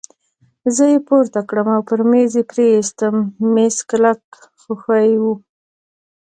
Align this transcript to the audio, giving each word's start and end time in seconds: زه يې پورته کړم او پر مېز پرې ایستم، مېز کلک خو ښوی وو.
زه 0.75 0.85
يې 0.91 0.99
پورته 1.07 1.39
کړم 1.49 1.67
او 1.75 1.81
پر 1.89 1.99
مېز 2.09 2.33
پرې 2.49 2.65
ایستم، 2.75 3.15
مېز 3.53 3.75
کلک 3.89 4.21
خو 4.59 4.71
ښوی 4.81 5.11
وو. 5.21 5.33